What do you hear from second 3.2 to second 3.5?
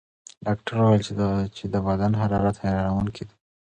دی.